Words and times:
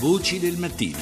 Voci 0.00 0.38
del 0.38 0.56
mattino. 0.56 0.96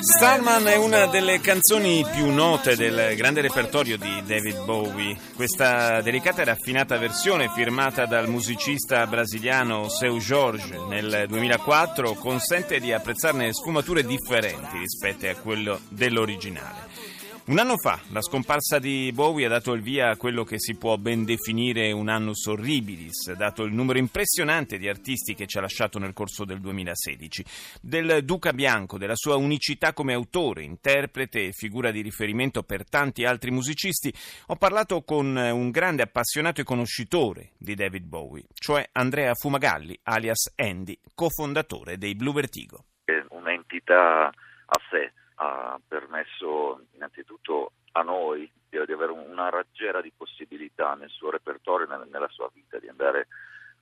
Starman 0.00 0.66
è 0.68 0.76
una 0.76 1.06
delle 1.06 1.40
canzoni 1.40 2.06
più 2.14 2.30
note 2.30 2.76
del 2.76 3.16
grande 3.16 3.40
repertorio 3.40 3.98
di 3.98 4.22
David 4.24 4.64
Bowie. 4.64 5.16
Questa 5.34 6.00
delicata 6.02 6.42
e 6.42 6.44
raffinata 6.44 6.96
versione 6.98 7.50
firmata 7.52 8.06
dal 8.06 8.28
musicista 8.28 9.04
brasiliano 9.08 9.88
Seu 9.88 10.18
Jorge 10.18 10.78
nel 10.88 11.24
2004 11.26 12.14
consente 12.14 12.78
di 12.78 12.92
apprezzarne 12.92 13.52
sfumature 13.52 14.04
differenti 14.04 14.78
rispetto 14.78 15.26
a 15.28 15.34
quello 15.34 15.80
dell'originale. 15.88 17.15
Un 17.48 17.60
anno 17.60 17.76
fa 17.76 18.00
la 18.10 18.20
scomparsa 18.22 18.80
di 18.80 19.12
Bowie 19.14 19.46
ha 19.46 19.48
dato 19.48 19.72
il 19.72 19.80
via 19.80 20.10
a 20.10 20.16
quello 20.16 20.42
che 20.42 20.58
si 20.58 20.76
può 20.76 20.96
ben 20.96 21.24
definire 21.24 21.92
un 21.92 22.08
annus 22.08 22.44
horribilis, 22.46 23.32
dato 23.34 23.62
il 23.62 23.72
numero 23.72 24.00
impressionante 24.00 24.78
di 24.78 24.88
artisti 24.88 25.36
che 25.36 25.46
ci 25.46 25.56
ha 25.56 25.60
lasciato 25.60 26.00
nel 26.00 26.12
corso 26.12 26.44
del 26.44 26.58
2016. 26.58 27.44
Del 27.80 28.24
Duca 28.24 28.52
Bianco, 28.52 28.98
della 28.98 29.14
sua 29.14 29.36
unicità 29.36 29.92
come 29.92 30.12
autore, 30.12 30.64
interprete 30.64 31.44
e 31.44 31.52
figura 31.52 31.92
di 31.92 32.00
riferimento 32.00 32.64
per 32.64 32.84
tanti 32.84 33.24
altri 33.24 33.52
musicisti, 33.52 34.12
ho 34.48 34.56
parlato 34.56 35.02
con 35.02 35.36
un 35.36 35.70
grande 35.70 36.02
appassionato 36.02 36.62
e 36.62 36.64
conoscitore 36.64 37.50
di 37.58 37.76
David 37.76 38.06
Bowie, 38.06 38.46
cioè 38.54 38.88
Andrea 38.90 39.34
Fumagalli, 39.34 39.96
alias 40.02 40.52
Andy, 40.56 40.98
cofondatore 41.14 41.96
dei 41.96 42.16
Blue 42.16 42.32
Vertigo. 42.32 42.86
È 43.04 43.24
un'entità 43.28 44.26
a 44.26 44.80
sé 44.90 45.12
ha 45.36 45.80
permesso 45.86 46.86
innanzitutto 46.92 47.72
a 47.92 48.02
noi 48.02 48.50
di, 48.68 48.76
avere 48.78 49.12
una 49.12 49.48
raggiera 49.48 50.00
di 50.00 50.12
possibilità 50.14 50.94
nel 50.94 51.10
suo 51.10 51.30
repertorio, 51.30 51.86
nella 52.10 52.28
sua 52.28 52.50
vita, 52.52 52.78
di 52.78 52.88
andare 52.88 53.28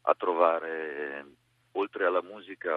a 0.03 0.15
trovare 0.15 1.25
oltre 1.73 2.07
alla 2.07 2.23
musica 2.23 2.73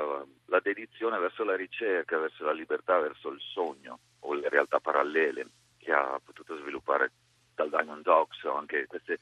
la 0.46 0.60
dedizione 0.60 1.20
verso 1.20 1.44
la 1.44 1.56
ricerca, 1.56 2.18
verso 2.18 2.44
la 2.46 2.54
libertà, 2.54 3.00
verso 3.00 3.30
il 3.30 3.40
sogno 3.40 4.00
o 4.20 4.34
le 4.34 4.50
realtà 4.50 4.80
parallele 4.80 5.48
che 5.78 5.92
ha 5.92 6.20
potuto 6.24 6.58
sviluppare 6.58 7.12
dal 7.54 7.70
Diamond 7.70 8.04
Dogs 8.04 8.44
anche 8.46 8.88
queste 8.88 9.20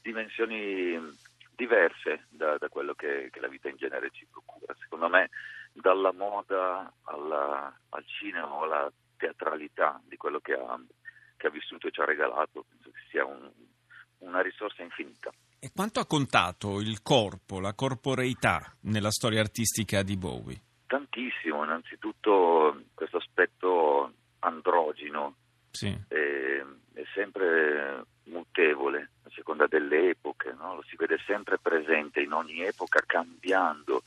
dimensioni 0.00 0.98
diverse 1.54 2.26
da, 2.28 2.56
da 2.58 2.68
quello 2.68 2.94
che, 2.94 3.30
che, 3.32 3.40
la 3.40 3.48
vita 3.48 3.68
in 3.68 3.76
genere 3.76 4.10
ci 4.10 4.26
procura. 4.30 4.74
Secondo 4.78 5.08
me 5.08 5.30
dalla 5.80 6.12
moda 6.12 6.92
alla, 7.02 7.74
al 7.90 8.04
cinema 8.06 8.52
o 8.52 8.62
alla 8.64 8.92
teatralità 9.16 10.00
di 10.06 10.16
quello 10.16 10.40
che 10.40 10.52
ha, 10.52 10.78
che 11.36 11.46
ha, 11.46 11.50
vissuto 11.50 11.86
e 11.86 11.90
ci 11.90 12.00
ha 12.00 12.04
regalato, 12.04 12.64
penso 12.68 12.90
che 12.90 13.00
sia 13.10 13.24
un, 13.24 13.50
una 14.18 14.40
risorsa 14.40 14.82
infinita. 14.82 15.30
E 15.58 15.70
quanto 15.74 16.00
ha 16.00 16.06
contato 16.06 16.80
il 16.80 17.02
corpo, 17.02 17.60
la 17.60 17.74
corporeità 17.74 18.76
nella 18.82 19.10
storia 19.10 19.40
artistica 19.40 20.02
di 20.02 20.16
Bowie? 20.16 20.60
Tantissimo, 20.86 21.64
innanzitutto 21.64 22.82
questo 22.94 23.16
aspetto 23.16 24.12
androgino 24.40 25.36
sì. 25.70 25.88
è, 26.08 26.64
è, 26.92 27.02
sempre 27.14 28.04
mutevole 28.24 29.10
a 29.24 29.30
seconda 29.30 29.66
delle 29.66 30.10
epoche, 30.10 30.54
no? 30.56 30.76
lo 30.76 30.82
si 30.82 30.96
vede 30.96 31.18
sempre 31.26 31.58
presente 31.58 32.20
in 32.20 32.32
ogni 32.32 32.60
epoca 32.60 33.02
cambiando 33.04 34.02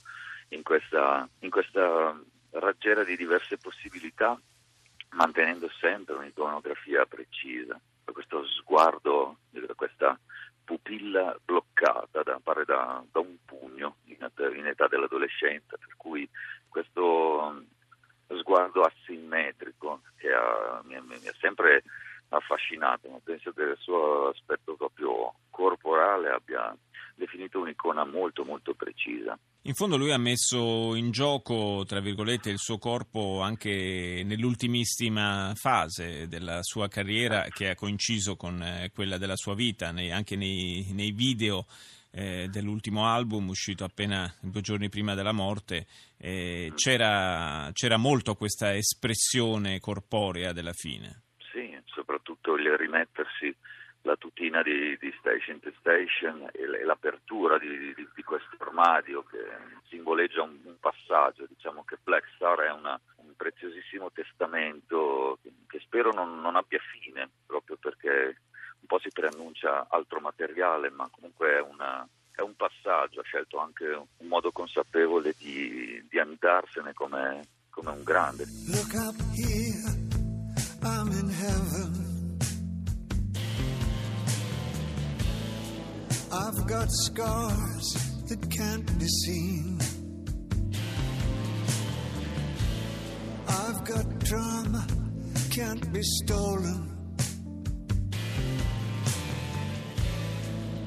in 0.49 0.63
questa, 0.63 1.27
in 1.39 1.49
questa 1.49 2.19
raggiera 2.51 3.03
di 3.03 3.15
diverse 3.15 3.57
possibilità, 3.57 4.39
mantenendo 5.11 5.69
sempre 5.79 6.15
un'iconografia 6.15 7.05
precisa, 7.05 7.79
questo 8.11 8.45
sguardo, 8.47 9.37
questa 9.75 10.19
pupilla 10.63 11.35
bloccata 11.43 12.21
da, 12.23 12.39
pare 12.43 12.65
da, 12.65 13.03
da 13.11 13.19
un 13.19 13.37
pugno 13.45 13.97
in, 14.05 14.17
in, 14.55 14.67
età 14.67 14.87
dell'adolescenza, 14.87 15.77
per 15.77 15.95
cui 15.97 16.29
questo 16.67 17.65
sguardo 18.27 18.83
asimmetrico 18.83 20.01
che 20.17 20.31
ha, 20.31 20.81
mi, 20.83 20.99
mi, 21.01 21.27
ha 21.27 21.33
sempre 21.39 21.83
affascinato, 22.29 23.09
ma 23.09 23.17
penso 23.23 23.51
che 23.51 23.63
il 23.63 23.77
suo 23.79 24.27
aspetto 24.27 24.75
proprio 24.75 25.33
corporale 25.49 26.29
abbia 26.29 26.75
definito 27.15 27.59
un'icona 27.59 28.05
molto 28.05 28.43
molto 28.43 28.75
precisa. 28.75 29.37
In 29.63 29.73
fondo 29.73 29.97
lui 29.97 30.11
ha 30.11 30.17
messo 30.17 30.95
in 30.95 31.11
gioco, 31.11 31.83
tra 31.85 31.99
virgolette, 31.99 32.49
il 32.49 32.59
suo 32.59 32.77
corpo 32.77 33.41
anche 33.41 34.23
nell'ultimissima 34.23 35.51
fase 35.53 36.29
della 36.29 36.63
sua 36.63 36.87
carriera 36.87 37.43
che 37.49 37.69
ha 37.69 37.75
coinciso 37.75 38.37
con 38.37 38.61
eh, 38.63 38.89
quella 38.93 39.17
della 39.17 39.35
sua 39.35 39.55
vita, 39.55 39.89
anche 39.89 40.37
nei, 40.37 40.87
nei 40.93 41.11
video 41.11 41.65
eh, 42.11 42.47
dell'ultimo 42.49 43.05
album 43.05 43.49
uscito 43.49 43.83
appena 43.83 44.33
due 44.39 44.61
giorni 44.61 44.87
prima 44.87 45.13
della 45.13 45.33
morte, 45.33 45.87
eh, 46.17 46.71
c'era, 46.75 47.69
c'era 47.73 47.97
molto 47.97 48.35
questa 48.35 48.73
espressione 48.73 49.81
corporea 49.81 50.53
della 50.53 50.73
fine. 50.73 51.23
Sì, 51.51 51.77
soprattutto 51.85 52.55
il 52.55 52.77
rimettersi 52.77 53.53
la 54.03 54.15
tutina 54.15 54.61
di, 54.61 54.97
di, 54.97 55.13
Station 55.19 55.59
to 55.59 55.71
Station 55.79 56.47
e 56.53 56.83
l'apertura 56.83 57.57
di, 57.57 57.93
di, 57.93 58.07
di, 58.13 58.23
questo 58.23 58.55
armadio 58.59 59.23
che 59.23 59.37
simboleggia 59.89 60.41
un, 60.41 60.57
un, 60.63 60.79
passaggio. 60.79 61.45
Diciamo 61.47 61.83
che 61.83 61.97
Black 62.01 62.27
Star 62.35 62.59
è 62.59 62.71
una, 62.71 62.99
un 63.17 63.35
preziosissimo 63.35 64.11
testamento 64.11 65.37
che, 65.41 65.51
che 65.67 65.79
spero 65.79 66.11
non, 66.13 66.39
non, 66.39 66.55
abbia 66.55 66.79
fine, 66.79 67.29
proprio 67.45 67.77
perché 67.77 68.41
un 68.79 68.87
po' 68.87 68.99
si 68.99 69.09
preannuncia 69.09 69.87
altro 69.89 70.19
materiale, 70.21 70.89
ma 70.89 71.09
comunque 71.11 71.57
è, 71.57 71.61
una, 71.61 72.07
è 72.31 72.41
un 72.41 72.55
passaggio. 72.55 73.19
Ha 73.19 73.23
scelto 73.23 73.59
anche 73.59 73.85
un 73.85 74.27
modo 74.27 74.51
consapevole 74.51 75.33
di, 75.37 76.01
andarsene 76.17 76.93
come, 76.93 77.41
come 77.69 77.89
un 77.91 78.03
grande. 78.03 78.45
Look 78.67 78.93
up 78.93 79.15
here, 79.35 79.97
I'm 80.81 81.11
in 81.11 81.29
heaven. 81.29 82.18
I've 86.31 86.63
got 86.65 86.87
scars 86.91 87.93
that 88.27 88.47
can't 88.49 88.97
be 88.99 89.07
seen. 89.07 89.79
I've 93.47 93.83
got 93.83 94.05
drama 94.19 94.85
can't 95.49 95.89
be 95.89 96.03
stolen. 96.03 96.97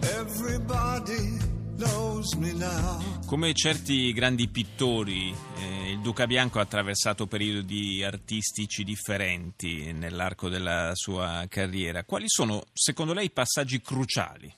Everybody 0.01 1.39
knows 1.77 2.35
me 2.37 2.53
now. 2.53 3.01
Come 3.27 3.53
certi 3.55 4.13
grandi 4.13 4.49
pittori, 4.49 5.35
eh, 5.57 5.91
il 5.91 6.01
Duca 6.01 6.27
Bianco 6.27 6.61
ha 6.61 6.63
attraversato 6.63 7.27
periodi 7.27 8.05
artistici 8.05 8.85
differenti 8.85 9.93
nell'arco 9.93 10.49
della 10.49 10.93
sua 10.95 11.47
carriera. 11.49 12.05
Quali 12.05 12.29
sono, 12.29 12.63
secondo 12.73 13.13
lei, 13.13 13.25
i 13.25 13.31
passaggi 13.31 13.81
cruciali? 13.81 14.55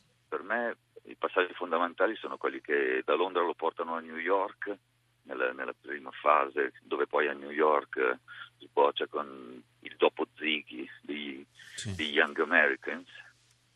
Me 1.54 1.86
i 1.86 1.94
passaggi 2.04 2.14
fondamentali 2.14 2.16
sono 2.16 2.36
quelli 2.36 2.60
che 2.60 3.02
da 3.04 3.14
Londra 3.14 3.42
lo 3.42 3.54
portano 3.54 3.94
a 3.94 4.00
New 4.00 4.16
York 4.16 4.76
nella, 5.22 5.52
nella 5.52 5.74
prima 5.78 6.10
fase, 6.10 6.72
dove 6.82 7.06
poi 7.06 7.28
a 7.28 7.32
New 7.32 7.50
York 7.50 8.18
sboccia 8.58 9.06
con 9.06 9.62
il 9.80 9.94
dopo 9.96 10.26
Ziggy 10.36 10.88
di, 11.00 11.44
sì. 11.74 11.94
di 11.94 12.10
Young 12.10 12.38
Americans 12.40 13.08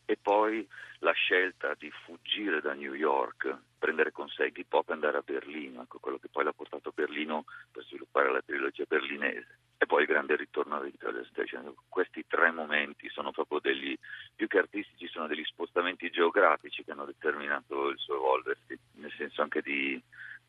e 0.05 0.17
poi 0.17 0.67
la 0.99 1.11
scelta 1.11 1.73
di 1.77 1.89
fuggire 1.91 2.61
da 2.61 2.73
New 2.73 2.93
York, 2.93 3.55
prendere 3.77 4.11
con 4.11 4.27
sé 4.27 4.47
Iggy 4.47 4.65
Pop 4.65 4.89
e 4.89 4.93
andare 4.93 5.17
a 5.17 5.23
Berlino, 5.23 5.81
ecco 5.81 5.99
quello 5.99 6.17
che 6.17 6.27
poi 6.29 6.43
l'ha 6.43 6.53
portato 6.53 6.89
a 6.89 6.93
Berlino 6.93 7.45
per 7.71 7.83
sviluppare 7.85 8.31
la 8.31 8.41
trilogia 8.41 8.83
berlinese 8.87 9.59
e 9.81 9.85
poi 9.85 10.01
il 10.01 10.07
grande 10.07 10.35
ritorno 10.35 10.75
a 10.75 10.81
Victoria 10.81 11.25
Station. 11.29 11.73
Questi 11.87 12.25
tre 12.27 12.51
momenti 12.51 13.07
sono 13.09 13.31
proprio 13.31 13.59
degli, 13.61 13.97
più 14.35 14.45
che 14.47 14.57
artistici, 14.57 15.07
sono 15.07 15.25
degli 15.25 15.45
spostamenti 15.45 16.09
geografici 16.09 16.83
che 16.83 16.91
hanno 16.91 17.05
determinato 17.05 17.87
il 17.87 17.97
suo 17.97 18.15
evolversi, 18.15 18.77
nel 18.95 19.13
senso 19.15 19.41
anche 19.41 19.61
di 19.61 19.93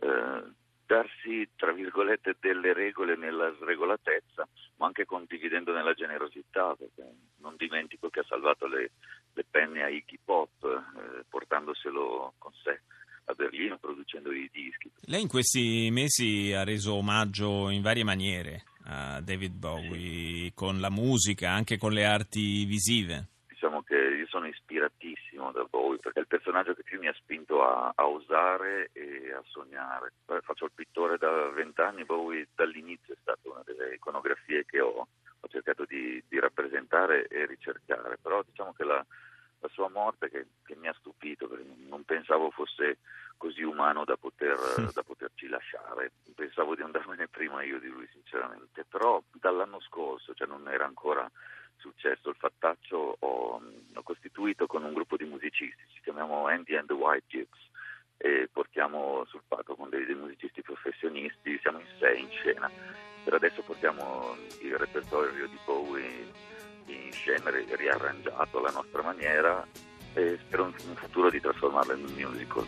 eh, 0.01 0.43
darsi, 0.85 1.49
tra 1.55 1.71
virgolette, 1.71 2.39
delle 2.41 2.73
regole 2.73 3.15
nella 3.15 3.55
sregolatezza, 3.61 4.49
ma 4.79 4.87
anche 4.87 5.05
condividendo 5.05 5.73
nella 5.73 5.95
generosità, 5.95 6.75
perché 6.75 7.09
non 7.37 7.55
dimentico 7.57 8.11
che 8.11 8.21
ha 8.21 8.25
salvato 8.27 8.67
le, 8.67 8.91
le 9.33 9.45
penne 9.49 9.85
a 9.85 9.89
Iggy 9.89 10.19
Pop, 10.25 10.51
eh, 10.65 11.25
portandoselo 11.29 12.35
con 12.37 12.53
sé 12.65 12.81
a 13.27 13.35
Berlino, 13.35 13.79
producendo 13.79 14.33
i 14.33 14.51
dischi. 14.53 14.91
Lei 15.03 15.21
in 15.21 15.29
questi 15.29 15.89
mesi 15.93 16.53
ha 16.53 16.65
reso 16.65 16.95
omaggio 16.95 17.71
in 17.71 17.81
varie 17.81 18.03
maniere 18.03 18.65
a 18.85 19.21
David 19.21 19.53
Bowie, 19.53 20.53
con 20.55 20.81
la 20.81 20.91
musica, 20.91 21.51
anche 21.51 21.79
con 21.79 21.93
le 21.93 22.05
arti 22.05 22.65
visive. 22.65 23.29
Diciamo 23.49 23.83
che 23.83 23.97
io 23.97 24.27
sono 24.27 24.47
ispiratissimo 24.47 25.53
da 25.53 25.65
Bowie 25.69 25.99
perché 25.99 26.19
è 26.19 26.23
il 26.23 26.29
personaggio 26.29 26.75
che 26.75 26.83
più 26.83 26.99
mi 26.99 27.09
ha 27.09 27.15
spinto 27.15 27.63
a, 27.63 27.93
a 27.95 28.07
osare 28.07 28.91
e 28.93 29.33
a 29.33 29.43
sognare. 29.47 30.13
Faccio 30.43 30.65
il 30.65 30.73
pittore 30.75 31.19
da 31.19 31.51
vent'anni, 31.51 32.05
Bowie 32.05 32.49
dall'inizio 32.55 33.15
è 33.15 33.19
stata 33.21 33.49
una 33.49 33.63
delle 33.65 33.95
iconografie 33.95 34.65
che 34.65 34.81
ho, 34.81 35.07
ho 35.41 35.49
cercato 35.49 35.85
di, 35.87 36.23
di, 36.27 36.41
rappresentare 36.41 37.27
e 37.29 37.47
ricercare, 37.47 38.19
però 38.21 38.43
diciamo 38.43 38.73
che 38.73 38.85
la, 38.85 39.05
la 39.61 39.69
sua 39.69 39.89
morte 39.89 40.29
che, 40.31 40.47
che, 40.65 40.75
mi 40.77 40.89
ha 40.89 40.95
stupito, 40.99 41.47
perché 41.47 41.65
non 41.89 42.05
pensavo 42.05 42.51
fosse 42.51 42.99
così 43.37 43.63
umano 43.63 44.05
da, 44.05 44.17
poter, 44.17 44.59
da 44.93 45.03
poterci 45.03 45.49
lasciare. 45.49 46.13
Pensavo 46.35 46.75
di 46.75 46.83
andarmene 46.83 47.29
prima 47.31 47.63
io 47.63 47.79
di 47.79 47.89
lui, 47.89 48.09
sinceramente. 48.13 48.85
Però 48.89 49.23
dall'anno 49.33 49.81
scorso, 49.81 50.35
cioè 50.35 50.47
non 50.47 50.69
era 50.69 50.85
ancora 50.85 51.31
successo 51.77 52.29
il 52.29 52.37
fattaccio, 52.37 53.17
ho, 53.19 53.63
ho 53.95 54.03
costituito 54.03 54.67
con 54.67 54.85
un 54.85 54.93
gruppo 54.93 55.17
di 55.17 55.25
musicisti, 55.25 55.83
ci 55.89 56.01
chiamiamo 56.03 56.47
Andy 56.47 56.77
and 56.77 56.87
the 56.87 56.93
White 56.93 57.25
Gyps 57.27 57.59
e 58.19 58.51
portiamo 58.53 59.25
sul 59.25 59.41
palco 59.49 59.75
con 59.75 59.89
dei, 59.89 60.05
dei 60.05 60.15
musicisti 60.15 60.61
professionisti, 60.61 61.59
siamo 61.63 61.79
in 61.79 61.87
sei 61.99 62.21
in 62.21 62.31
scena. 62.31 62.71
Per 63.25 63.33
adesso 63.33 63.63
portiamo 63.63 64.37
il 64.61 64.77
repertorio 64.77 65.47
di 65.47 65.59
Bowie 65.65 66.59
in 66.91 67.13
scena 67.13 67.51
riarrangiato 67.51 68.59
alla 68.59 68.71
nostra 68.71 69.03
maniera 69.03 69.67
e 70.15 70.39
spero 70.45 70.67
in 70.67 70.97
futuro 70.97 71.31
di 71.31 71.41
trasformarlo 71.41 71.95
in 71.95 72.05
un 72.05 72.13
musical. 72.15 72.67